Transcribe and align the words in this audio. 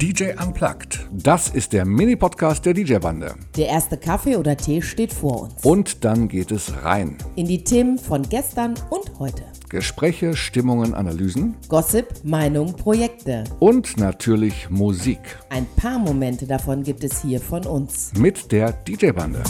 DJ 0.00 0.32
Unplugged. 0.40 1.08
Das 1.10 1.48
ist 1.48 1.72
der 1.72 1.84
Mini-Podcast 1.84 2.64
der 2.64 2.72
DJ-Bande. 2.72 3.34
Der 3.56 3.66
erste 3.66 3.96
Kaffee 3.96 4.36
oder 4.36 4.56
Tee 4.56 4.80
steht 4.80 5.12
vor 5.12 5.42
uns. 5.42 5.64
Und 5.64 6.04
dann 6.04 6.28
geht 6.28 6.52
es 6.52 6.84
rein. 6.84 7.18
In 7.34 7.46
die 7.46 7.64
Themen 7.64 7.98
von 7.98 8.22
gestern 8.22 8.74
und 8.90 9.18
heute. 9.18 9.42
Gespräche, 9.68 10.36
Stimmungen, 10.36 10.94
Analysen 10.94 11.56
Gossip, 11.68 12.06
Meinung, 12.22 12.76
Projekte. 12.76 13.42
und 13.58 13.96
natürlich 13.96 14.70
Musik 14.70 15.18
Ein 15.50 15.66
paar 15.76 15.98
Momente 15.98 16.46
davon 16.46 16.84
gibt 16.84 17.02
es 17.02 17.20
hier 17.22 17.40
von 17.40 17.66
uns. 17.66 18.12
mit 18.16 18.52
der 18.52 18.72
DJ-Bande. 18.72 19.42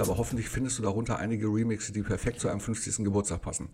Aber 0.00 0.16
hoffentlich 0.16 0.48
findest 0.48 0.78
du 0.78 0.82
darunter 0.84 1.18
einige 1.18 1.48
Remixe, 1.48 1.92
die 1.92 2.00
perfekt 2.02 2.40
zu 2.40 2.48
einem 2.48 2.60
50. 2.60 3.04
Geburtstag 3.04 3.42
passen. 3.42 3.68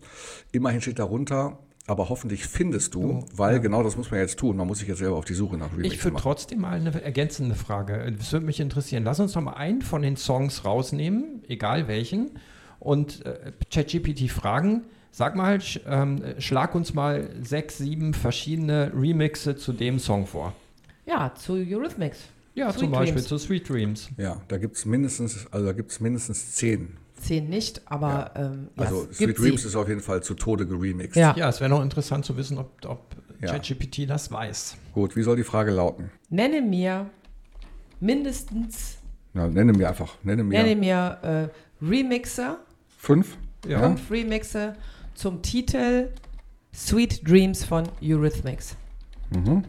Immerhin 0.51 0.81
steht 0.81 0.99
darunter, 0.99 1.59
aber 1.87 2.09
hoffentlich 2.09 2.45
findest 2.45 2.95
du, 2.95 3.25
weil 3.35 3.59
genau 3.59 3.83
das 3.83 3.95
muss 3.95 4.09
man 4.09 4.19
jetzt 4.19 4.39
tun. 4.39 4.57
Man 4.57 4.65
muss 4.65 4.79
sich 4.79 4.87
jetzt 4.87 4.97
selber 4.97 5.17
auf 5.17 5.25
die 5.25 5.35
Suche 5.35 5.57
nach 5.57 5.71
Remixen 5.71 5.91
Ich 5.91 6.03
würde 6.03 6.17
trotzdem 6.17 6.61
mal 6.61 6.73
eine 6.79 7.01
ergänzende 7.03 7.55
Frage. 7.55 8.15
Es 8.19 8.31
würde 8.33 8.45
mich 8.45 8.59
interessieren. 8.59 9.03
Lass 9.03 9.19
uns 9.19 9.35
noch 9.35 9.43
mal 9.43 9.53
einen 9.53 9.81
von 9.81 10.01
den 10.01 10.17
Songs 10.17 10.65
rausnehmen, 10.65 11.43
egal 11.47 11.87
welchen, 11.87 12.31
und 12.79 13.25
äh, 13.25 13.51
ChatGPT 13.71 14.31
fragen. 14.31 14.83
Sag 15.11 15.35
mal, 15.35 15.61
sch, 15.61 15.79
ähm, 15.87 16.21
schlag 16.39 16.75
uns 16.75 16.93
mal 16.93 17.29
sechs, 17.41 17.77
sieben 17.77 18.13
verschiedene 18.13 18.91
Remixe 18.93 19.55
zu 19.55 19.71
dem 19.71 19.99
Song 19.99 20.25
vor. 20.25 20.53
Ja, 21.05 21.33
zu 21.35 21.53
Eurythmics. 21.53 22.19
Ja, 22.55 22.71
Sweet 22.71 22.79
zum 22.79 22.91
Beispiel 22.91 23.13
Dreams. 23.15 23.27
zu 23.27 23.37
Sweet 23.37 23.69
Dreams. 23.69 24.09
Ja, 24.17 24.41
da 24.47 24.57
gibt 24.57 24.75
es 24.75 24.85
mindestens, 24.85 25.45
also 25.51 25.65
da 25.67 25.73
gibt's 25.73 25.99
mindestens 25.99 26.53
zehn. 26.55 26.97
Zehn 27.15 27.47
nicht, 27.49 27.81
aber 27.89 28.31
ähm, 28.35 28.67
ja, 28.75 28.83
Also 28.83 29.05
Sweet 29.05 29.17
gibt 29.27 29.39
Dreams 29.39 29.61
sie. 29.61 29.69
ist 29.69 29.75
auf 29.75 29.87
jeden 29.87 30.01
Fall 30.01 30.21
zu 30.21 30.33
Tode 30.35 30.67
geremixed. 30.67 31.15
Ja. 31.15 31.33
Ja, 31.37 31.49
es 31.49 31.59
wäre 31.61 31.69
noch 31.69 31.81
interessant 31.81 32.25
zu 32.25 32.35
wissen, 32.37 32.57
ob, 32.57 32.71
ob 32.85 33.15
Ja. 33.41 33.51
ChatGPT 33.51 34.09
das 34.09 34.31
weiß. 34.31 34.75
Gut, 34.93 35.15
wie 35.15 35.23
soll 35.23 35.35
die 35.37 35.43
Frage 35.43 35.71
lauten? 35.71 36.11
Nenne 36.29 36.61
mir 36.61 37.09
mindestens, 37.99 38.97
Na, 39.33 39.47
nenne 39.47 39.73
mir 39.73 39.89
einfach, 39.89 40.15
nenne 40.23 40.43
mir 40.43 40.61
nenne 40.61 40.75
mir 40.75 41.51
äh, 41.81 41.85
Remixer, 41.85 42.59
fünf. 42.97 43.37
Ja. 43.67 43.79
fünf 43.79 44.11
Remixe 44.11 44.75
zum 45.15 45.41
Titel 45.41 46.09
Sweet 46.73 47.27
Dreams 47.27 47.63
von 47.63 47.87
Eurythmics. 48.03 48.75
Mhm. 49.35 49.63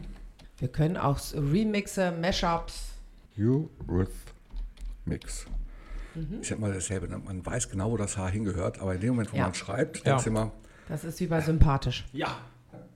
Wir 0.59 0.67
können 0.67 0.97
auch 0.97 1.19
Remixe, 1.33 2.11
Mashups. 2.19 2.89
Eurythmics. 3.39 5.45
Ist 6.41 6.49
ja 6.49 6.55
immer 6.57 6.71
dasselbe. 6.71 7.07
Ne? 7.07 7.17
Man 7.19 7.45
weiß 7.45 7.69
genau, 7.69 7.91
wo 7.91 7.97
das 7.97 8.17
Haar 8.17 8.29
hingehört, 8.29 8.79
aber 8.79 8.95
in 8.95 9.01
dem 9.01 9.09
Moment, 9.11 9.31
wo 9.33 9.37
Ja. 9.37 9.43
man 9.43 9.53
schreibt, 9.53 10.05
Ja. 10.05 10.19
immer, 10.25 10.51
Das 10.89 11.03
ist 11.03 11.19
wie 11.19 11.27
bei 11.27 11.41
sympathisch. 11.41 12.05
Ja. 12.13 12.37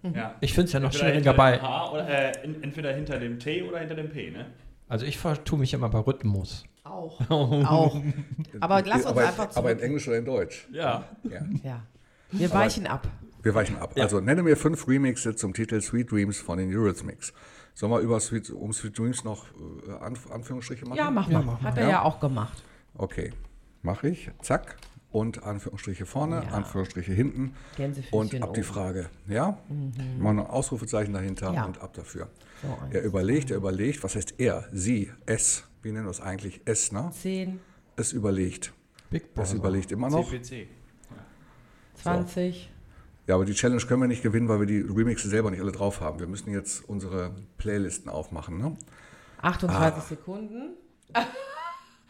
ja. 0.03 0.35
Ich 0.41 0.53
finde 0.53 0.65
es 0.67 0.73
ja 0.73 0.79
noch 0.79 0.87
Entweder 0.91 1.09
schwieriger 1.09 1.33
bei. 1.33 1.59
oder, 1.59 2.07
äh, 2.09 2.31
entweder 2.61 2.93
hinter 2.93 3.19
dem 3.19 3.39
T 3.39 3.63
oder 3.63 3.79
hinter 3.79 3.95
dem 3.95 4.09
P, 4.09 4.31
ne? 4.31 4.45
Also 4.87 5.05
ich 5.05 5.17
vertue 5.17 5.59
mich 5.59 5.73
immer 5.73 5.89
bei 5.89 5.99
Rhythmus. 5.99 6.65
Auch. 6.83 7.19
auch. 7.29 8.01
Aber 8.59 8.81
lass 8.83 8.97
uns 8.97 9.05
aber, 9.07 9.21
einfach 9.21 9.49
zurück. 9.49 9.57
aber 9.57 9.71
in 9.71 9.79
Englisch 9.79 10.07
oder 10.07 10.17
in 10.17 10.25
Deutsch. 10.25 10.67
Ja. 10.71 11.05
Ja. 11.23 11.41
ja. 11.63 11.81
Wir 12.31 12.51
weichen 12.51 12.87
ab. 12.87 13.07
Wir 13.43 13.53
weichen 13.55 13.77
ab. 13.77 13.93
Also 13.97 14.19
nenne 14.19 14.43
mir 14.43 14.55
fünf 14.55 14.87
Remixe 14.87 15.35
zum 15.35 15.53
Titel 15.53 15.81
Sweet 15.81 16.11
Dreams 16.11 16.39
von 16.39 16.57
den 16.57 16.73
Eurythmics. 16.75 17.33
Sollen 17.73 17.91
wir 17.91 17.99
über 17.99 18.19
Sweet, 18.19 18.49
um 18.51 18.73
Sweet 18.73 18.97
Dreams 18.97 19.23
noch 19.23 19.45
äh, 19.87 19.91
Anf 20.01 20.29
Anführungsstriche 20.31 20.85
machen? 20.85 20.97
Ja, 20.97 21.09
mach 21.09 21.29
Ja, 21.29 21.39
mal. 21.41 21.57
mach 21.59 21.63
Hat 21.63 21.77
er 21.77 21.83
Ja. 21.83 21.89
ja 21.89 22.01
auch 22.03 22.19
gemacht. 22.19 22.61
Okay, 22.95 23.31
mache 23.81 24.09
ich. 24.09 24.29
Zack. 24.41 24.77
Und 25.11 25.43
Anführungsstriche 25.43 26.05
vorne, 26.05 26.43
Ja. 26.45 26.51
Anführungsstriche 26.55 27.11
hinten. 27.11 27.53
Und 28.11 28.41
ab 28.41 28.53
die. 28.53 28.63
Frage. 28.63 29.09
Ja? 29.27 29.57
Machen 30.19 30.39
ein 30.39 30.45
Ausrufezeichen 30.47 31.13
dahinter 31.13 31.53
Ja. 31.53 31.65
und 31.65 31.81
ab 31.81 31.93
dafür. 31.93 32.29
So, 32.61 32.67
eins, 32.81 32.93
Er 32.95 33.03
überlegt, 33.03 33.51
er 33.51 33.57
überlegt, 33.57 34.03
was 34.03 34.15
heißt 34.15 34.35
er, 34.37 34.65
sie, 34.71 35.11
es, 35.25 35.65
wie 35.81 35.91
nennen 35.91 36.05
wir 36.05 36.11
es 36.11 36.21
eigentlich, 36.21 36.61
es, 36.65 36.91
ne? 36.93 37.09
Zehn, 37.13 37.59
Es 37.97 38.13
überlegt. 38.13 38.71
Big 39.09 39.23
Es 39.23 39.33
Brother. 39.33 39.55
überlegt 39.55 39.91
immer 39.91 40.09
noch. 40.09 40.29
CPC. 40.29 40.67
20. 41.95 42.71
Ja, 43.27 43.35
aber 43.35 43.45
die 43.45 43.53
Challenge 43.53 43.81
können 43.81 44.01
wir 44.01 44.07
nicht 44.07 44.23
gewinnen, 44.23 44.47
weil 44.47 44.59
wir 44.61 44.65
die 44.65 44.79
Remixe 44.79 45.27
selber 45.29 45.51
nicht 45.51 45.59
alle 45.61 45.71
drauf 45.73 45.99
haben. 46.01 46.19
Wir 46.19 46.27
müssen 46.27 46.51
jetzt 46.51 46.87
unsere 46.87 47.31
Playlisten 47.57 48.09
aufmachen, 48.09 48.57
ne? 48.57 48.77
28 49.41 50.03
Sekunden. 50.03 50.75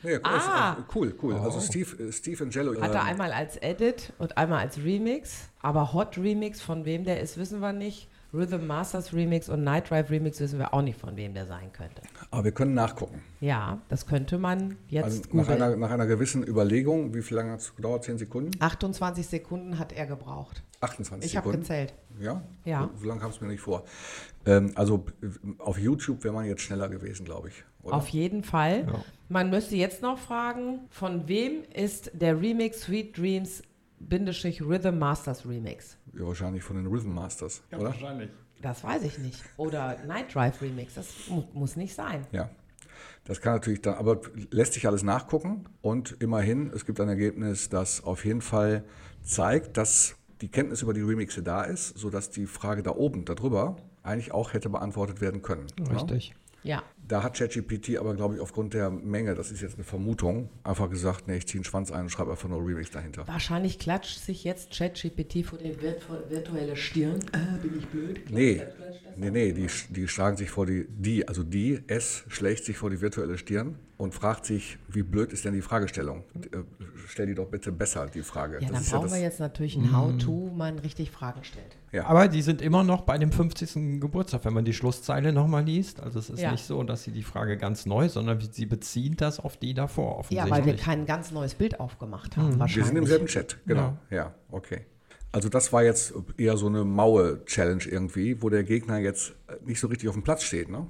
Nee, 0.03 0.16
cool, 0.16 0.22
Ah. 0.23 0.78
cool, 0.95 1.16
cool. 1.22 1.35
Also 1.35 1.59
Steve, 1.59 2.03
äh, 2.03 2.12
Steve 2.12 2.44
Angelo. 2.44 2.79
Hat 2.81 2.94
er 2.94 3.01
ähm, 3.01 3.07
einmal 3.07 3.31
als 3.31 3.57
Edit 3.57 4.13
und 4.17 4.38
einmal 4.38 4.59
als 4.59 4.78
Remix. 4.78 5.50
Aber 5.62 5.94
Hot 5.94 6.17
Remix, 6.17 6.62
von 6.62 6.85
wem 6.85 7.03
der 7.03 7.22
ist, 7.22 7.38
wissen 7.38 7.59
wir 7.59 7.72
nicht. 7.73 8.09
Rhythm 8.34 8.66
Masters 8.66 9.14
Remix 9.14 9.50
und 9.50 9.64
Night 9.64 9.90
Drive 9.90 10.09
Remix 10.09 10.40
wissen 10.40 10.58
wir 10.59 10.74
auch 10.74 10.81
nicht, 10.81 10.97
von 11.00 11.18
wem 11.18 11.34
der 11.34 11.46
sein 11.46 11.72
könnte. 11.74 12.02
aber 12.31 12.46
wir 12.46 12.52
können 12.53 12.74
nachgucken. 12.74 13.22
Ja, 13.42 13.81
das 13.90 14.06
könnte 14.08 14.38
man 14.38 14.78
jetzt 14.88 15.03
Also 15.03 15.22
nach 15.34 15.50
einer, 15.50 15.75
nach 15.75 15.92
einer 15.92 16.06
gewissen 16.08 16.44
Überlegung, 16.47 17.14
wie 17.14 17.22
viel 17.22 17.36
lange 17.38 17.52
hat 17.52 17.59
es 17.59 17.75
gedauert? 17.75 18.03
10 18.06 18.18
Sekunden? 18.19 18.52
28 18.62 19.28
Sekunden 19.28 19.78
hat 19.80 19.92
er 19.92 20.06
gebraucht. 20.06 20.64
28 20.80 21.30
Ich 21.30 21.36
habe 21.38 21.47
Sekunden. 21.47 21.62
gezählt. 21.62 21.94
Ja? 22.19 22.42
Ja. 22.66 22.90
So, 22.96 23.02
so 23.03 23.08
lange 23.09 23.19
kam 23.22 23.31
es 23.31 23.42
mir 23.42 23.47
nicht 23.47 23.59
vor. 23.62 23.84
Ähm, 24.46 24.72
also 24.75 25.06
auf 25.59 25.78
YouTube 25.78 26.24
wäre 26.24 26.34
man 26.34 26.46
jetzt 26.46 26.62
schneller 26.62 26.90
gewesen, 26.90 27.25
glaube 27.25 27.50
ich. 27.50 27.63
Oder? 27.84 27.96
Auf 27.96 28.08
jeden 28.09 28.44
Fall. 28.44 28.86
Ja. 28.88 29.03
Man 29.30 29.50
müsste 29.50 29.75
jetzt 29.75 30.02
noch 30.02 30.18
fragen, 30.18 30.80
von 30.90 31.28
wem 31.28 31.63
ist 31.74 32.12
der 32.13 32.40
Remix 32.40 32.81
Sweet 32.84 33.18
Dreams 33.18 33.62
Bindestrich 34.09 34.62
Rhythm 34.62 34.97
Masters 35.00 35.47
Remix? 35.47 35.97
ja, 36.13 36.25
wahrscheinlich 36.25 36.63
von 36.63 36.75
den 36.75 36.88
Rhythm 36.88 37.13
Masters, 37.13 37.62
Ja, 37.72 37.78
oder? 37.78 37.88
wahrscheinlich. 37.88 38.29
Das 38.62 38.84
weiß 38.84 39.03
ich 39.03 39.17
nicht. 39.17 39.44
Oder 39.57 39.97
Night 40.06 40.35
Drive 40.35 40.62
Remix, 40.62 40.94
das 40.94 41.07
mu 41.29 41.44
muss 41.53 41.75
nicht 41.75 41.95
sein. 41.95 42.25
Ja. 42.31 42.50
Das 43.23 43.41
kann 43.41 43.53
natürlich 43.53 43.81
dann, 43.81 43.95
aber 43.95 44.22
lässt 44.51 44.73
sich 44.73 44.85
alles 44.88 45.01
nachgucken 45.03 45.66
und 45.81 46.17
immerhin, 46.19 46.72
es 46.73 46.85
gibt 46.85 47.00
ein 47.00 47.07
Ergebnis, 47.07 47.69
das 47.69 48.03
auf 48.03 48.25
jeden 48.25 48.41
Fall 48.41 48.84
zeigt, 49.23 49.78
dass 49.78 50.16
die 50.41 50.50
Kenntnis 50.50 50.81
über 50.81 50.94
die 50.94 51.01
Remixe 51.01 51.41
da 51.44 51.63
ist, 51.63 51.97
sodass 51.97 52.29
die 52.29 52.45
Frage 52.47 52.83
da 52.83 52.91
oben, 52.91 53.25
darüber, 53.25 53.78
eigentlich 54.03 54.31
auch 54.31 54.53
hätte 54.53 54.69
beantwortet 54.69 55.22
werden 55.22 55.41
können. 55.41 55.68
Ja? 55.79 55.94
Richtig. 55.94 56.35
Ja. 56.63 56.83
Da 57.07 57.23
hat 57.23 57.35
ChatGPT 57.38 57.97
aber, 57.97 58.16
glaube 58.16 58.35
ich, 58.35 58.41
aufgrund 58.41 58.73
der 58.73 58.89
Menge, 58.89 59.35
das 59.35 59.51
ist 59.51 59.62
jetzt 59.62 59.75
eine 59.75 59.84
Vermutung, 59.84 60.50
einfach 60.63 60.89
gesagt, 60.89 61.28
nee, 61.28 61.38
ich 61.38 61.47
ziehe 61.47 61.59
einen 61.59 61.66
Schwanz 61.66 61.91
ein 61.91 62.03
und 62.03 62.09
schreibe 62.09 62.31
einfach 62.31 62.47
nur 62.47 62.66
Remix 62.66 62.89
dahinter. 62.91 63.28
Wahrscheinlich 63.28 63.79
klatscht 63.79 64.19
sich 64.19 64.44
jetzt 64.44 64.72
ChatGPT 64.72 65.45
vor 65.45 65.59
die 65.59 65.81
virtu 65.81 66.13
virtuelle 66.29 66.75
Stirn. 66.75 67.19
Äh, 67.34 67.57
bin 67.62 67.78
ich 67.79 67.85
blöd? 67.88 68.31
Nee, 68.31 68.62
nee, 69.17 69.29
nee, 69.31 69.51
die, 69.51 69.67
die 69.89 70.07
schlagen 70.07 70.38
sich 70.38 70.50
vor 70.50 70.66
die, 70.66 70.85
die, 70.89 71.28
also 71.28 71.44
die, 71.44 71.81
es 71.88 72.23
schlägt 72.29 72.63
sich 72.63 72.78
vor 72.78 72.89
die 72.89 73.01
virtuelle 73.01 73.38
Stirn 73.38 73.75
und 73.97 74.16
fragt 74.16 74.45
sich, 74.45 74.78
wie 74.88 75.03
blöd 75.03 75.31
ist 75.31 75.45
denn 75.45 75.53
die 75.53 75.62
Fragestellung? 75.62 76.23
Äh, 76.35 76.57
stell 77.07 77.28
die 77.28 77.35
doch 77.35 77.47
bitte 77.47 77.72
besser, 77.72 78.07
die 78.07 78.23
Frage. 78.23 78.59
Ja, 78.62 78.69
dann 78.69 78.81
ist 78.81 78.91
brauchen 78.91 79.03
das, 79.03 79.13
wir 79.13 79.22
jetzt 79.22 79.39
natürlich 79.39 79.75
ein 79.75 79.95
How-To, 79.95 80.31
wo 80.31 80.56
man 80.56 80.79
richtig 80.79 81.12
Fragen 81.12 81.44
stellt. 81.44 81.78
Ja. 81.91 82.06
Aber 82.06 82.28
die 82.28 82.41
sind 82.41 82.62
immer 82.62 82.83
noch 82.83 83.01
bei 83.01 83.18
dem 83.18 83.31
50. 83.31 84.00
Geburtstag, 84.00 84.45
wenn 84.45 84.53
man 84.53 84.66
die 84.66 84.73
Schlusszeile 84.73 85.33
nochmal 85.33 85.66
liest. 85.66 86.00
Also 86.00 86.19
es 86.19 86.29
ist 86.29 86.39
Ja. 86.39 86.51
nicht 86.51 86.66
so, 86.66 86.79
dass 86.91 87.03
sie 87.03 87.12
die 87.12 87.24
Frage 87.24 87.57
ganz 87.57 87.85
neu, 87.88 88.07
sondern 88.09 88.40
sie 88.40 88.66
beziehen 88.68 89.16
das 89.18 89.40
auf 89.40 89.57
die 89.57 89.74
davor 89.74 90.12
Ja, 90.12 90.19
offensichtlich. 90.19 90.52
weil 90.52 90.66
wir 90.66 90.75
kein 90.75 91.06
ganz 91.07 91.31
neues 91.31 91.56
Bild 91.56 91.79
aufgemacht 91.79 92.38
haben, 92.38 92.52
wir 92.53 92.59
wahrscheinlich. 92.59 92.88
sind 92.88 92.97
im 92.97 93.06
selben 93.07 93.25
Chat, 93.25 93.57
genau. 93.66 93.97
Ja. 94.09 94.34
okay. 94.52 94.85
Also 95.34 95.47
das 95.50 95.72
war 95.72 95.81
jetzt 95.84 96.13
eher 96.38 96.57
so 96.57 96.68
eine 96.68 96.84
Maue-Challenge 96.84 97.84
irgendwie, 97.85 98.41
wo 98.44 98.50
der 98.50 98.63
Gegner 98.66 98.97
jetzt 99.00 99.34
nicht 99.66 99.80
so 99.80 99.88
richtig 99.88 100.09
auf 100.09 100.16
dem 100.16 100.24
Platz 100.24 100.44
steht, 100.44 100.69
ne? 100.69 100.85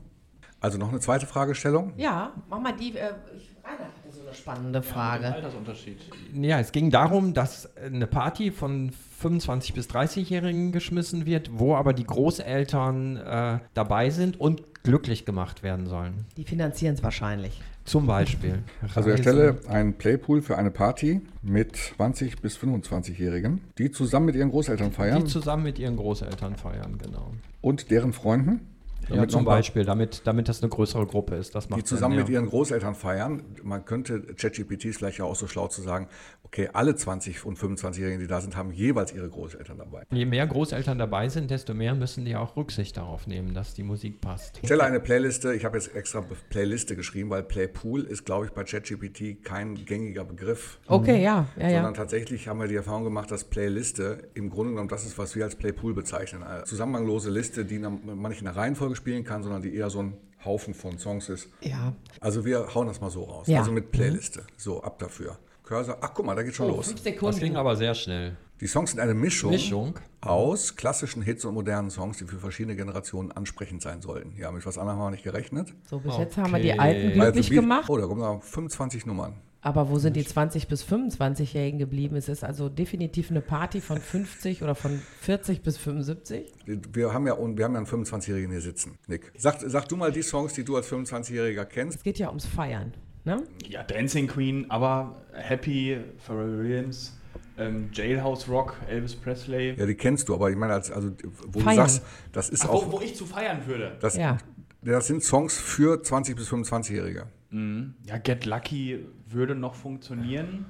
Also 0.59 0.77
noch 0.77 0.89
eine 0.89 0.99
zweite 0.99 1.25
Fragestellung. 1.25 1.93
Ja, 1.97 2.33
mach 2.49 2.59
mal 2.59 2.73
die. 2.73 2.95
Äh, 2.95 3.13
ich, 3.35 3.49
Rainer 3.63 3.85
hatte 3.85 4.11
so 4.11 4.21
eine 4.21 4.33
spannende 4.35 4.81
Frage. 4.83 5.25
Altersunterschied. 5.33 5.97
Ja, 6.33 6.59
es 6.59 6.71
ging 6.71 6.91
darum, 6.91 7.33
dass 7.33 7.75
eine 7.77 8.05
Party 8.07 8.51
von 8.51 8.91
25- 9.23 9.73
bis 9.73 9.87
30-Jährigen 9.89 10.71
geschmissen 10.71 11.25
wird, 11.25 11.49
wo 11.53 11.75
aber 11.75 11.93
die 11.93 12.03
Großeltern 12.03 13.17
äh, 13.17 13.59
dabei 13.73 14.09
sind 14.11 14.39
und 14.39 14.63
glücklich 14.83 15.25
gemacht 15.25 15.63
werden 15.63 15.87
sollen. 15.87 16.25
Die 16.37 16.43
finanzieren 16.43 16.95
es 16.95 17.03
wahrscheinlich. 17.03 17.61
Zum 17.85 18.05
Beispiel. 18.05 18.59
Also 18.95 19.09
erstelle 19.09 19.59
einen 19.67 19.93
Playpool 19.93 20.41
für 20.41 20.57
eine 20.57 20.71
Party 20.71 21.21
mit 21.41 21.75
20 21.75 22.41
bis 22.41 22.57
25-Jährigen, 22.57 23.61
die 23.77 23.91
zusammen 23.91 24.27
mit 24.27 24.35
ihren 24.35 24.49
Großeltern 24.49 24.91
feiern 24.91 25.23
Die 25.23 25.29
zusammen 25.29 25.63
mit 25.63 25.79
ihren 25.79 25.97
Großeltern 25.97 26.55
feiern, 26.55 26.97
genau. 27.01 27.31
und 27.61 27.89
deren 27.91 28.13
Freunden. 28.13 28.70
Ja, 29.09 29.15
Damit 29.15 29.31
zum 29.31 29.41
noch 29.41 29.51
mal- 29.51 29.57
Beispiel, 29.57 29.83
damit, 29.83 30.21
damit 30.25 30.47
das 30.47 30.61
eine 30.61 30.69
größere 30.69 31.05
Gruppe 31.07 31.35
ist. 31.35 31.55
Das 31.55 31.69
macht 31.69 31.81
die 31.81 31.83
zusammen 31.85 32.15
Sinn, 32.15 32.23
mit 32.23 32.29
ihren 32.29 32.45
Großeltern 32.47 32.95
feiern. 32.95 33.43
Man 33.63 33.83
könnte, 33.85 34.21
ChatGPT 34.21 34.85
ist 34.85 34.97
vielleicht 34.97 35.17
ja 35.17 35.25
auch 35.25 35.35
so 35.35 35.47
schlau 35.47 35.67
zu 35.67 35.81
sagen, 35.81 36.07
okay, 36.43 36.69
alle 36.73 36.95
20 36.95 37.45
und 37.45 37.57
25-Jährigen, 37.57 38.19
die 38.19 38.27
da 38.27 38.41
sind, 38.41 38.55
haben 38.55 38.71
jeweils 38.71 39.13
ihre 39.13 39.29
Großeltern 39.29 39.77
dabei. 39.77 40.03
Je 40.11 40.25
mehr 40.25 40.45
Großeltern 40.45 40.97
dabei 40.99 41.29
sind, 41.29 41.49
desto 41.49 41.73
mehr 41.73 41.95
müssen 41.95 42.25
die 42.25 42.35
auch 42.35 42.55
Rücksicht 42.57 42.97
darauf 42.97 43.25
nehmen, 43.27 43.53
dass 43.53 43.73
die 43.73 43.83
Musik 43.83 44.21
passt. 44.21 44.59
Stelle 44.63 44.83
eine 44.83 44.99
Playliste, 44.99 45.53
ich 45.53 45.65
habe 45.65 45.77
jetzt 45.77 45.95
extra 45.95 46.23
Playliste 46.49 46.95
geschrieben, 46.95 47.29
weil 47.29 47.43
Playpool 47.43 48.01
ist, 48.03 48.25
glaube 48.25 48.45
ich, 48.45 48.51
bei 48.51 48.63
ChatGPT 48.63 49.43
kein 49.43 49.85
gängiger 49.85 50.25
Begriff. 50.25 50.79
Okay, 50.87 51.23
ja, 51.23 51.47
ja, 51.57 51.69
Sondern 51.69 51.85
ja. 51.85 51.91
tatsächlich 51.93 52.47
haben 52.47 52.59
wir 52.59 52.67
die 52.67 52.75
Erfahrung 52.75 53.03
gemacht, 53.03 53.31
dass 53.31 53.45
Playliste 53.45 54.29
im 54.33 54.49
Grunde 54.49 54.71
genommen 54.73 54.89
das 54.89 55.05
ist, 55.05 55.17
was 55.17 55.35
wir 55.35 55.45
als 55.45 55.55
Playpool 55.55 55.93
bezeichnen. 55.93 56.43
Eine 56.43 56.63
zusammenhanglose 56.65 57.29
Liste, 57.29 57.65
die 57.65 57.79
man 57.79 57.99
nicht 58.29 58.39
in 58.39 58.45
der 58.45 58.55
Reihenfolge 58.55 58.90
Reihenfolge 58.91 58.95
spielen 58.95 59.23
kann, 59.23 59.43
sondern 59.43 59.61
die 59.61 59.75
eher 59.75 59.89
so 59.89 59.99
ein 60.03 60.13
Haufen 60.43 60.73
von 60.73 60.97
Songs 60.97 61.29
ist. 61.29 61.47
Ja. 61.61 61.93
Also 62.19 62.43
wir 62.45 62.73
hauen 62.73 62.87
das 62.87 62.99
mal 62.99 63.09
so 63.11 63.23
raus. 63.23 63.47
Ja. 63.47 63.59
Also 63.59 63.71
mit 63.71 63.91
Playliste. 63.91 64.43
So, 64.57 64.81
ab 64.83 64.99
dafür. 64.99 65.37
Cursor, 65.63 65.97
ach 66.01 66.11
guck 66.13 66.25
mal, 66.25 66.35
da 66.35 66.43
geht 66.43 66.55
schon 66.55 66.67
los. 66.67 66.87
Fünf 66.87 66.97
Das 66.97 67.03
ging 67.05 67.13
Sekunden. 67.31 67.55
aber 67.55 67.75
sehr 67.75 67.93
schnell. 67.95 68.35
Die 68.59 68.67
Songs 68.67 68.91
sind 68.91 68.99
eine 68.99 69.13
Mischung, 69.15 69.51
Mischung. 69.51 69.95
aus 70.19 70.75
klassischen 70.75 71.21
Hits 71.23 71.45
und 71.45 71.53
modernen 71.55 71.89
Songs, 71.89 72.17
die 72.17 72.25
für 72.25 72.37
verschiedene 72.37 72.75
Generationen 72.75 73.31
ansprechend 73.31 73.81
sein 73.81 74.01
sollten. 74.01 74.33
Ja, 74.37 74.51
mit 74.51 74.63
was 74.65 74.77
anderem 74.77 74.99
haben 74.99 75.07
wir 75.07 75.11
nicht 75.11 75.23
gerechnet. 75.23 75.73
So, 75.89 75.99
bis 75.99 76.15
jetzt 76.17 76.37
haben 76.37 76.51
wir 76.51 76.59
die 76.59 76.69
Okay. 76.71 76.79
Alten 76.79 77.07
Also 77.07 77.19
glücklich 77.21 77.49
Beat- 77.49 77.59
gemacht. 77.61 77.89
Oh, 77.89 77.97
da 77.97 78.05
kommen 78.05 78.21
noch 78.21 78.43
25 78.43 79.05
Nummern. 79.07 79.33
Aber 79.63 79.89
wo 79.89 79.99
sind 79.99 80.15
die 80.15 80.23
20- 80.23 80.67
bis 80.67 80.83
25-Jährigen 80.83 81.77
geblieben? 81.77 82.15
Es 82.15 82.27
ist 82.29 82.43
also 82.43 82.67
definitiv 82.67 83.29
eine 83.29 83.41
Party 83.41 83.79
von 83.79 83.97
50 83.99 84.63
oder 84.63 84.73
von 84.73 84.99
40 85.21 85.61
bis 85.61 85.77
75. 85.77 86.51
Wir 86.65 87.13
haben 87.13 87.27
ja, 87.27 87.37
wir 87.37 87.65
haben 87.65 87.73
ja 87.73 87.77
einen 87.79 87.85
25-Jährigen 87.85 88.49
hier 88.51 88.61
sitzen. 88.61 88.97
Nick, 89.07 89.31
sag, 89.37 89.57
sag 89.61 89.87
du 89.87 89.97
mal 89.97 90.11
die 90.11 90.23
Songs, 90.23 90.53
die 90.53 90.63
du 90.63 90.75
als 90.77 90.91
25-Jähriger 90.91 91.65
kennst. 91.65 91.97
Es 91.97 92.03
geht 92.03 92.17
ja 92.17 92.29
ums 92.29 92.45
Feiern. 92.47 92.91
Ne? 93.23 93.43
Ja, 93.69 93.83
Dancing 93.83 94.25
Queen, 94.27 94.65
aber 94.71 95.21
Happy, 95.33 95.99
Pharrell 96.25 96.57
Williams, 96.57 97.15
ähm, 97.59 97.89
Jailhouse 97.93 98.49
Rock, 98.49 98.75
Elvis 98.89 99.15
Presley. 99.15 99.75
Ja, 99.77 99.85
die 99.85 99.93
kennst 99.93 100.27
du, 100.27 100.33
aber 100.33 100.49
ich 100.49 100.55
meine, 100.57 100.73
als, 100.73 100.89
also, 100.89 101.11
wo 101.51 101.59
Feiern. 101.59 101.75
du 101.77 101.81
sagst, 101.83 102.01
das 102.31 102.49
ist 102.49 102.65
Ach, 102.65 102.69
auch, 102.69 102.87
wo, 102.87 102.93
wo 102.93 103.01
ich 103.01 103.15
zu 103.15 103.27
feiern 103.27 103.59
würde. 103.67 103.95
das, 104.01 104.17
Ja. 104.17 104.39
das 104.81 105.05
sind 105.05 105.23
Songs 105.23 105.55
für 105.55 106.01
20- 106.01 106.35
bis 106.35 106.49
25-Jährige. 106.49 107.27
Ja, 107.51 108.17
Get 108.17 108.45
Lucky 108.45 109.05
würde 109.27 109.55
noch 109.55 109.75
funktionieren. 109.75 110.65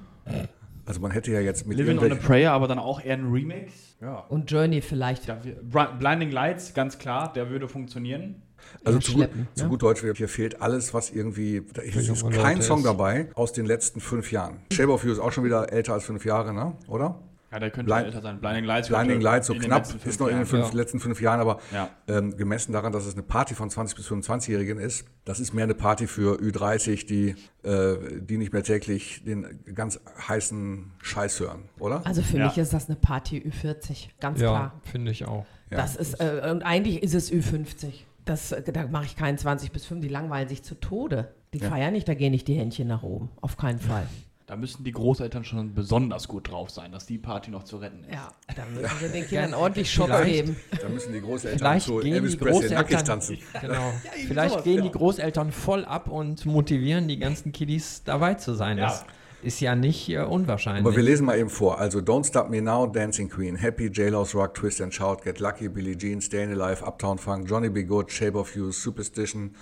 Also 0.84 1.00
man 1.00 1.12
hätte 1.12 1.30
ja 1.30 1.40
jetzt 1.40 1.66
mit 1.66 1.78
Living 1.78 1.98
on 1.98 2.10
a 2.10 2.16
Prayer, 2.16 2.52
aber 2.52 2.66
dann 2.66 2.80
auch 2.80 3.00
eher 3.04 3.14
ein 3.16 3.30
Remix. 3.30 3.96
Ja. 4.00 4.16
Und 4.28 4.50
Journey 4.50 4.80
vielleicht. 4.80 5.28
Bri- 5.30 5.96
Blinding 5.98 6.32
Lights, 6.32 6.74
ganz 6.74 6.98
klar, 6.98 7.32
der 7.32 7.50
würde 7.50 7.68
funktionieren. 7.68 8.42
Also 8.84 8.98
Ja, 8.98 9.04
zu, 9.04 9.12
gut, 9.14 9.28
zu 9.54 9.62
ne? 9.64 9.70
gut 9.70 9.82
Deutsch, 9.82 10.00
hier 10.16 10.28
fehlt 10.28 10.60
alles, 10.60 10.92
was 10.92 11.10
irgendwie. 11.10 11.62
Da 11.72 11.82
ist 11.82 11.94
junge 12.08 12.34
kein 12.36 12.54
Leute 12.56 12.62
Song 12.66 12.78
ist. 12.78 12.86
dabei 12.86 13.28
aus 13.34 13.52
den 13.52 13.66
letzten 13.66 14.00
fünf 14.00 14.32
Jahren. 14.32 14.58
Shape 14.72 14.90
of 14.90 15.04
You 15.04 15.12
ist 15.12 15.18
auch 15.20 15.30
schon 15.32 15.44
wieder 15.44 15.72
älter 15.72 15.92
als 15.94 16.04
fünf 16.04 16.24
Jahre, 16.24 16.52
ne? 16.52 16.76
oder? 16.88 17.20
Ja, 17.52 17.58
der 17.58 17.70
könnte 17.70 17.92
Blind- 17.92 18.06
älter 18.06 18.22
sein. 18.22 18.40
Blinding 18.40 18.64
Lights. 18.64 18.88
Blinding 18.88 19.20
Lights, 19.20 19.46
so 19.46 19.54
knapp, 19.54 19.86
ist 20.06 20.18
noch 20.20 20.28
in 20.28 20.38
den 20.38 20.46
fünf, 20.46 20.70
Ja. 20.70 20.74
letzten 20.74 21.00
fünf 21.00 21.20
Jahren, 21.20 21.38
aber 21.38 21.60
Ja. 21.70 21.90
ähm, 22.08 22.34
gemessen 22.36 22.72
daran, 22.72 22.92
dass 22.92 23.04
es 23.04 23.12
eine 23.12 23.22
Party 23.22 23.54
von 23.54 23.68
20- 23.68 23.94
bis 23.96 24.06
25-Jährigen 24.06 24.78
ist, 24.78 25.06
das 25.26 25.38
ist 25.38 25.52
mehr 25.52 25.64
eine 25.64 25.74
Party 25.74 26.06
für 26.06 26.40
Ü30, 26.40 27.06
die, 27.06 27.34
äh, 27.62 27.96
die 28.22 28.38
nicht 28.38 28.52
mehr 28.54 28.62
täglich 28.62 29.22
den 29.24 29.60
ganz 29.74 30.00
heißen 30.28 30.92
Scheiß 31.02 31.40
hören, 31.40 31.64
oder? 31.78 32.06
Also 32.06 32.22
für 32.22 32.38
Ja. 32.38 32.46
mich 32.46 32.56
ist 32.56 32.72
das 32.72 32.88
eine 32.88 32.96
Party 32.96 33.38
Ü40, 33.40 34.08
ganz 34.18 34.40
Ja, 34.40 34.48
klar. 34.48 34.80
finde 34.82 35.10
ich 35.10 35.26
auch. 35.26 35.44
Ja. 35.70 35.76
Das 35.76 35.94
ist, 35.96 36.14
äh, 36.20 36.48
und 36.50 36.62
eigentlich 36.62 37.02
ist 37.02 37.14
es 37.14 37.30
Ü50. 37.30 38.06
Das, 38.24 38.52
äh, 38.52 38.62
da 38.72 38.86
mache 38.86 39.04
ich 39.04 39.16
keinen 39.16 39.36
20 39.36 39.72
bis 39.72 39.84
5, 39.84 40.00
die 40.00 40.08
langweilen 40.08 40.48
sich 40.48 40.62
zu 40.62 40.74
Tode. 40.76 41.34
Die 41.52 41.58
Ja. 41.58 41.68
feiern 41.68 41.92
nicht, 41.92 42.08
da 42.08 42.14
gehen 42.14 42.30
nicht 42.30 42.48
die 42.48 42.54
Händchen 42.54 42.88
nach 42.88 43.02
oben. 43.02 43.28
Auf 43.42 43.56
keinen 43.58 43.78
Fall. 43.78 44.06
Da 44.46 44.56
müssen 44.56 44.82
die 44.84 44.92
Großeltern 44.92 45.44
schon 45.44 45.72
besonders 45.72 46.26
gut 46.28 46.50
drauf 46.50 46.68
sein, 46.70 46.90
dass 46.92 47.06
die 47.06 47.16
Party 47.18 47.50
noch 47.50 47.62
zu 47.62 47.76
retten 47.76 48.04
ist. 48.04 48.12
Ja, 48.14 48.32
da 48.56 48.64
müssen 48.66 49.00
wir 49.00 49.08
den 49.08 49.26
Kindern 49.26 49.54
ordentlich 49.54 49.90
Schock 49.90 50.10
geben. 50.24 50.56
Da 50.80 50.88
müssen 50.88 51.12
die 51.12 51.20
Großeltern 51.20 51.58
Vielleicht 51.58 51.86
zu 51.86 51.98
gehen 51.98 52.14
Elvis 52.14 52.32
die 52.32 52.44
Großeltern- 52.44 52.74
nackig 52.74 53.02
tanzen. 53.02 53.38
Genau. 53.60 53.92
Vielleicht 54.26 54.64
gehen 54.64 54.82
die 54.82 54.90
Großeltern 54.90 55.52
voll 55.52 55.84
ab 55.84 56.08
und 56.08 56.44
motivieren 56.44 57.06
die 57.06 57.18
ganzen 57.18 57.52
Kiddies 57.52 58.02
dabei 58.04 58.34
zu 58.34 58.54
sein. 58.54 58.78
Ja. 58.78 58.86
Das 58.86 59.04
ist 59.42 59.60
ja 59.60 59.74
nicht 59.74 60.08
äh, 60.08 60.18
unwahrscheinlich. 60.18 60.84
Aber 60.84 60.94
wir 60.94 61.02
lesen 61.02 61.26
mal 61.26 61.38
eben 61.38 61.50
vor. 61.50 61.78
Also 61.78 62.00
Don't 62.00 62.26
Stop 62.26 62.50
Me 62.50 62.60
Now, 62.60 62.86
Dancing 62.86 63.28
Queen, 63.28 63.56
Happy, 63.56 63.90
Jailhouse 63.92 64.34
Rock, 64.34 64.54
Twist 64.54 64.80
and 64.80 64.92
Shout, 64.92 65.18
Get 65.24 65.38
Lucky, 65.40 65.68
Billie 65.68 65.96
Jean, 65.96 66.20
Stayin' 66.20 66.52
Alive, 66.52 66.84
Uptown 66.84 67.18
Funk, 67.18 67.48
Johnny 67.48 67.68
Be 67.68 67.84
Good, 67.84 68.10
Shape 68.10 68.36
of 68.38 68.54
You, 68.56 68.70
Superstition, 68.72 69.54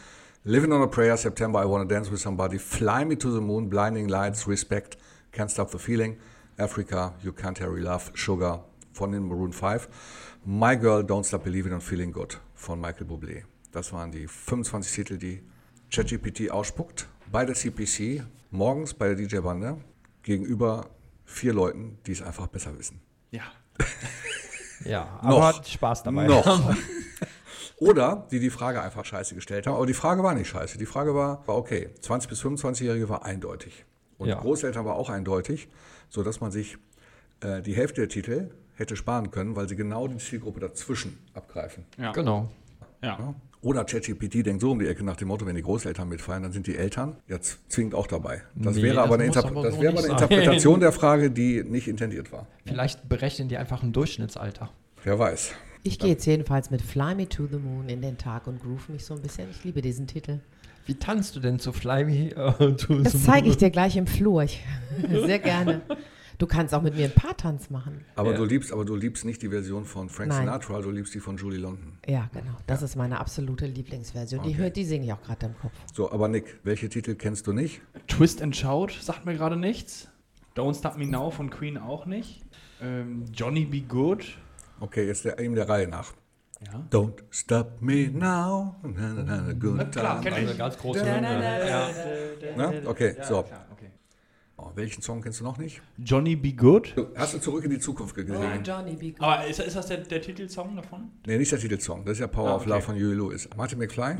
Living 0.46 0.72
on 0.72 0.80
a 0.80 0.86
Prayer, 0.86 1.18
September, 1.18 1.58
I 1.58 1.66
Wanna 1.66 1.84
Dance 1.84 2.10
with 2.10 2.18
Somebody, 2.18 2.56
Fly 2.56 3.04
Me 3.04 3.14
to 3.14 3.30
the 3.30 3.42
Moon, 3.42 3.68
Blinding 3.68 4.08
Lights, 4.08 4.48
Respect, 4.48 4.96
Can't 5.32 5.50
Stop 5.50 5.70
the 5.70 5.78
Feeling, 5.78 6.16
Africa, 6.58 7.12
You 7.22 7.32
Can't 7.32 7.58
Hurry 7.58 7.82
Love, 7.82 8.10
Sugar 8.14 8.60
von 8.94 9.12
den 9.12 9.28
Maroon 9.28 9.52
5, 9.52 9.86
My 10.46 10.76
Girl, 10.76 11.02
Don't 11.02 11.24
Stop 11.24 11.44
Believing 11.44 11.74
and 11.74 11.82
Feeling 11.82 12.10
Good 12.10 12.40
von 12.54 12.80
Michael 12.80 13.06
Bublé. 13.06 13.42
Das 13.70 13.92
waren 13.92 14.10
die 14.10 14.26
25 14.26 14.94
Titel, 14.94 15.18
die 15.18 15.42
ChatGPT 15.90 16.50
ausspuckt 16.50 17.06
bei 17.30 17.44
der 17.44 17.54
CPC, 17.54 18.24
morgens 18.50 18.94
bei 18.94 19.08
der 19.12 19.16
DJ-Bande, 19.16 19.76
gegenüber 20.22 20.86
vier 21.26 21.52
Leuten, 21.52 21.98
die 22.06 22.12
es 22.12 22.22
einfach 22.22 22.46
besser 22.46 22.78
wissen. 22.78 22.98
Ja. 23.30 23.42
ja, 24.86 25.18
aber 25.20 25.38
Noch. 25.38 25.58
hat 25.58 25.68
Spaß 25.68 26.02
dabei. 26.04 26.26
Noch. 26.26 26.74
Oder 27.80 28.26
die 28.30 28.38
die 28.40 28.50
Frage 28.50 28.80
einfach 28.82 29.04
scheiße 29.04 29.34
gestellt 29.34 29.66
haben. 29.66 29.74
Aber 29.74 29.86
die 29.86 29.94
Frage 29.94 30.22
war 30.22 30.34
nicht 30.34 30.48
scheiße. 30.48 30.78
Die 30.78 30.86
Frage 30.86 31.14
war, 31.14 31.42
war 31.48 31.56
okay. 31.56 31.88
20- 32.02 32.28
bis 32.28 32.42
25-Jährige 32.44 33.08
war 33.08 33.24
eindeutig. 33.24 33.84
Und 34.18 34.28
Ja. 34.28 34.38
Großeltern 34.38 34.84
war 34.84 34.94
auch 34.96 35.08
eindeutig, 35.10 35.68
sodass 36.10 36.40
man 36.40 36.50
sich 36.52 36.76
äh, 37.42 37.62
die 37.62 37.72
Hälfte 37.74 38.02
der 38.02 38.08
Titel 38.10 38.50
hätte 38.76 38.96
sparen 38.96 39.30
können, 39.30 39.56
weil 39.56 39.66
sie 39.68 39.76
genau 39.76 40.06
die 40.08 40.18
Zielgruppe 40.18 40.60
dazwischen 40.60 41.18
abgreifen. 41.34 41.86
Ja. 41.98 42.12
Genau. 42.12 42.50
Ja. 43.02 43.34
Oder 43.62 43.84
ChatGPT 43.84 44.44
denkt 44.46 44.60
so 44.60 44.70
um 44.72 44.78
die 44.78 44.86
Ecke 44.86 45.02
nach 45.04 45.16
dem 45.16 45.28
Motto, 45.28 45.44
wenn 45.46 45.54
die 45.56 45.62
Großeltern 45.62 46.08
mitfallen, 46.08 46.42
dann 46.42 46.52
sind 46.52 46.66
die 46.66 46.76
Eltern 46.76 47.16
jetzt 47.28 47.58
zwingend 47.70 47.94
auch 47.94 48.06
dabei. 48.06 48.42
Das 48.54 48.76
Nee, 48.76 48.82
wäre 48.82 48.96
das 48.96 49.04
aber 49.04 49.14
eine, 49.14 49.26
muss 49.26 49.36
Interp 49.36 49.50
aber 49.50 49.62
das 49.64 49.80
wäre 49.80 49.88
aber 49.92 49.98
eine 50.00 50.08
sein. 50.08 50.16
Interpretation 50.16 50.80
der 50.80 50.92
Frage, 50.92 51.30
die 51.30 51.62
nicht 51.64 51.88
intendiert 51.88 52.30
war. 52.32 52.46
Vielleicht 52.66 53.06
berechnen 53.08 53.48
die 53.48 53.56
einfach 53.58 53.82
ein 53.82 53.92
Durchschnittsalter. 53.92 54.70
Wer 55.04 55.18
weiß. 55.18 55.52
Ich 55.82 55.98
gehe 55.98 56.10
jetzt 56.10 56.26
jedenfalls 56.26 56.70
mit 56.70 56.82
Fly 56.82 57.14
Me 57.14 57.28
to 57.28 57.46
the 57.46 57.56
Moon 57.58 57.88
in 57.88 58.02
den 58.02 58.18
Tag 58.18 58.46
und 58.46 58.60
groove 58.62 58.88
mich 58.90 59.04
so 59.04 59.14
ein 59.14 59.22
bisschen. 59.22 59.48
Ich 59.50 59.64
liebe 59.64 59.80
diesen 59.80 60.06
Titel. 60.06 60.40
Wie 60.86 60.94
tanzt 60.94 61.36
du 61.36 61.40
denn 61.40 61.58
zu 61.58 61.72
Fly 61.72 62.04
Me 62.04 62.30
äh, 62.34 62.76
to 62.76 63.02
Das 63.02 63.12
the 63.12 63.18
zeige 63.22 63.46
ich 63.48 63.54
Moon? 63.54 63.58
dir 63.58 63.70
gleich 63.70 63.96
im 63.96 64.06
Flur. 64.06 64.42
Ich, 64.42 64.62
sehr 65.08 65.38
gerne. 65.38 65.80
Du 66.38 66.46
kannst 66.46 66.74
auch 66.74 66.80
mit 66.82 66.96
mir 66.96 67.04
einen 67.04 67.14
Paartanz 67.14 67.68
machen. 67.68 68.00
Aber 68.16 68.32
Ja. 68.32 68.38
du 68.38 68.44
liebst, 68.44 68.72
aber 68.72 68.84
du 68.86 68.96
liebst 68.96 69.24
nicht 69.26 69.42
die 69.42 69.48
Version 69.48 69.84
von 69.84 70.08
Frank 70.08 70.30
Nein. 70.30 70.40
Sinatra, 70.46 70.80
du 70.80 70.90
liebst 70.90 71.14
die 71.14 71.20
von 71.20 71.36
Julie 71.36 71.58
London. 71.58 71.98
Ja, 72.06 72.30
genau. 72.32 72.56
Das 72.66 72.80
ist 72.82 72.96
meine 72.96 73.20
absolute 73.20 73.66
Lieblingsversion. 73.66 74.42
Die 74.42 74.50
Okay. 74.50 74.58
hört, 74.58 74.76
die 74.76 74.84
singe 74.84 75.04
ich 75.06 75.12
auch 75.12 75.20
gerade 75.22 75.46
im 75.46 75.54
Kopf. 75.58 75.72
So, 75.94 76.10
aber 76.10 76.28
Nick, 76.28 76.58
welche 76.62 76.88
Titel 76.88 77.14
kennst 77.14 77.46
du 77.46 77.52
nicht? 77.52 77.82
Twist 78.06 78.40
and 78.42 78.56
Shout 78.56 78.88
sagt 79.00 79.26
mir 79.26 79.34
gerade 79.34 79.56
nichts. 79.56 80.08
Don't 80.56 80.78
Stop 80.78 80.96
Me 80.96 81.06
Now 81.06 81.30
von 81.30 81.50
Queen 81.50 81.76
auch 81.78 82.06
nicht. 82.06 82.42
Ähm, 82.82 83.24
Johnny 83.34 83.66
Be 83.66 83.82
Good. 83.82 84.26
Okay, 84.80 85.06
jetzt 85.06 85.24
der, 85.24 85.38
eben 85.38 85.54
der 85.54 85.68
Reihe 85.68 85.86
nach. 85.88 86.12
Ja. 86.66 86.86
Don't 86.90 87.22
stop 87.30 87.80
me 87.80 88.10
now. 88.12 88.74
Na, 88.82 89.12
na, 89.14 89.22
na, 89.22 89.40
na, 89.42 89.52
good 89.54 89.92
klar, 89.92 90.20
time. 90.20 90.34
Eine 90.36 90.54
ganz 90.54 90.76
große 90.76 91.00
Hymne. 91.00 91.68
Ja. 91.68 91.88
Ne? 92.56 92.82
Okay, 92.86 93.14
so. 93.22 93.42
Klar, 93.44 93.66
okay. 93.72 93.90
Oh, 94.58 94.70
welchen 94.74 95.00
Song 95.00 95.22
kennst 95.22 95.40
du 95.40 95.44
noch 95.44 95.56
nicht? 95.56 95.80
Johnny 95.96 96.36
Be 96.36 96.52
Good. 96.52 96.94
Hast 97.16 97.32
du 97.32 97.38
zurück 97.38 97.64
in 97.64 97.70
die 97.70 97.78
Zukunft 97.78 98.14
gesehen? 98.14 98.62
Johnny 98.62 98.94
Be 98.94 99.12
Good. 99.12 99.22
Aber 99.22 99.46
ist, 99.46 99.58
ist 99.60 99.74
das 99.74 99.86
der, 99.86 99.98
der 99.98 100.20
Titelsong 100.20 100.76
davon? 100.76 101.10
Nee, 101.26 101.38
nicht 101.38 101.50
der 101.50 101.58
Titelsong. 101.58 102.04
Das 102.04 102.12
ist 102.14 102.20
ja 102.20 102.26
Power 102.26 102.50
Ah, 102.50 102.54
of 102.56 102.62
okay. 102.62 102.70
Love 102.70 102.82
von 102.82 102.94
Huey 102.94 103.14
Lewis. 103.14 103.48
Martin 103.56 103.78
McFly 103.78 104.16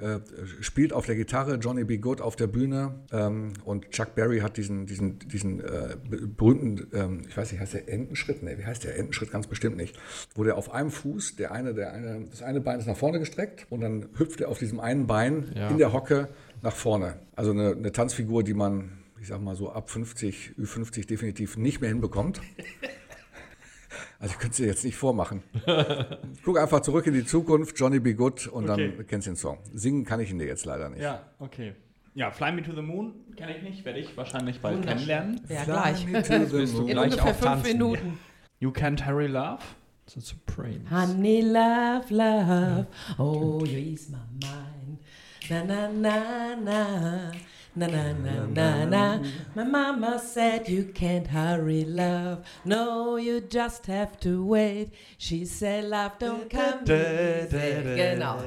äh, 0.00 0.18
spielt 0.60 0.92
auf 0.92 1.06
der 1.06 1.14
Gitarre, 1.16 1.54
Johnny 1.56 1.84
B. 1.84 1.98
Good 1.98 2.20
auf 2.20 2.36
der 2.36 2.46
Bühne 2.48 2.94
ähm, 3.12 3.52
und 3.64 3.90
Chuck 3.90 4.14
Berry 4.14 4.40
hat 4.40 4.56
diesen, 4.56 4.86
diesen, 4.86 5.18
diesen 5.20 5.60
äh, 5.60 5.96
be- 6.08 6.26
berühmten, 6.26 6.88
ähm, 6.92 7.22
ich 7.28 7.36
weiß 7.36 7.52
nicht, 7.52 7.60
heißt 7.60 7.74
der 7.74 7.88
Entenschritt? 7.88 8.42
Nee, 8.42 8.58
wie 8.58 8.64
heißt 8.66 8.84
der 8.84 8.96
Entenschritt? 8.98 9.30
Ganz 9.30 9.46
bestimmt 9.46 9.76
nicht. 9.76 9.96
Wo 10.34 10.42
der 10.44 10.56
auf 10.56 10.72
einem 10.72 10.90
Fuß, 10.90 11.36
der 11.36 11.52
eine, 11.52 11.74
der 11.74 11.92
eine, 11.92 12.26
das 12.28 12.42
eine 12.42 12.60
Bein 12.60 12.78
ist 12.80 12.86
nach 12.86 12.96
vorne 12.96 13.18
gestreckt 13.20 13.66
und 13.70 13.80
dann 13.82 14.06
hüpft 14.18 14.40
er 14.40 14.48
auf 14.48 14.58
diesem 14.58 14.80
einen 14.80 15.06
Bein 15.06 15.52
Ja. 15.54 15.68
in 15.70 15.78
der 15.78 15.92
Hocke 15.92 16.28
nach 16.62 16.74
vorne. 16.74 17.14
Also 17.36 17.52
eine, 17.52 17.70
eine 17.72 17.92
Tanzfigur, 17.92 18.42
die 18.42 18.54
man, 18.54 18.98
ich 19.20 19.28
sag 19.28 19.40
mal 19.40 19.54
so 19.54 19.70
ab 19.70 19.90
50, 19.90 20.54
Ü50 20.58 21.06
definitiv 21.06 21.56
nicht 21.56 21.80
mehr 21.80 21.90
hinbekommt. 21.90 22.40
Also 24.24 24.32
ich 24.36 24.38
könnte 24.40 24.52
es 24.52 24.56
dir 24.56 24.66
jetzt 24.68 24.84
nicht 24.86 24.96
vormachen. 24.96 25.42
Guck 26.44 26.58
einfach 26.58 26.80
zurück 26.80 27.06
in 27.06 27.12
die 27.12 27.26
Zukunft, 27.26 27.78
Johnny 27.78 28.00
Be 28.00 28.14
Good 28.14 28.46
und 28.46 28.70
Okay. 28.70 28.94
dann 28.96 29.06
kennst 29.06 29.26
du 29.26 29.32
den 29.32 29.36
Song. 29.36 29.58
Singen 29.74 30.06
kann 30.06 30.18
ich 30.18 30.30
ihn 30.30 30.38
dir 30.38 30.46
jetzt 30.46 30.64
leider 30.64 30.88
nicht. 30.88 31.02
Ja, 31.02 31.24
okay. 31.38 31.74
Ja, 32.14 32.30
Fly 32.30 32.52
Me 32.52 32.62
to 32.62 32.72
the 32.74 32.80
Moon 32.80 33.12
kenne 33.36 33.54
ich 33.54 33.62
nicht, 33.62 33.84
werde 33.84 33.98
ich 33.98 34.16
wahrscheinlich 34.16 34.60
bald 34.62 34.80
kennenlernen. 34.86 35.42
Ja, 35.50 35.56
Fly 35.64 35.72
gleich. 35.74 36.06
me 36.06 36.22
to 36.22 36.56
the 36.56 36.66
du 36.66 36.72
moon. 36.78 36.88
In 36.88 36.94
gleich 36.94 37.04
ungefähr 37.12 37.24
auch 37.24 37.26
fünf 37.36 37.40
tanzen. 37.40 37.72
Minuten. 37.72 38.18
You 38.60 38.70
Can't 38.70 39.04
Hurry 39.06 39.26
Love. 39.26 39.58
The 40.06 40.20
Supremes. 40.20 40.90
Honey, 40.90 41.42
love, 41.42 42.04
love, 42.10 42.86
oh, 43.18 43.62
you 43.66 43.78
ease 43.78 44.10
my 44.10 44.16
mind. 44.46 45.00
Na, 45.50 45.64
na, 45.64 45.88
na, 45.92 46.56
na, 46.56 47.32
na 47.76 47.86
na 47.86 48.12
na 48.12 48.46
na 48.46 48.84
na. 48.84 49.18
My 49.54 49.64
mama 49.64 50.18
said 50.18 50.68
you 50.68 50.84
can't 50.84 51.26
hurry 51.26 51.84
love. 51.84 52.44
No, 52.64 53.16
you 53.16 53.40
just 53.40 53.86
have 53.86 54.18
to 54.20 54.44
wait. 54.44 54.92
She 55.18 55.44
said 55.44 55.84
love 55.84 56.18
don't 56.18 56.48
come 56.48 56.82
easy. 56.82 57.82
Genau. 57.96 58.38